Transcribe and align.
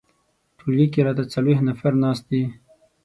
ټولګي 0.57 0.87
کې 0.93 0.99
راته 1.05 1.23
څلویښت 1.33 1.63
نفر 1.69 1.91
ناست 2.03 2.23
دي. 2.31 2.43